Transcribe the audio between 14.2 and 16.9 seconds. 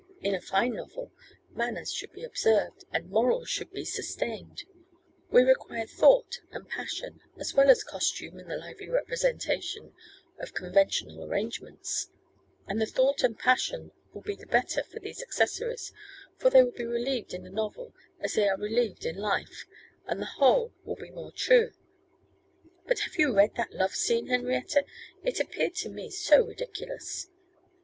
be the better for these accessories, for they will be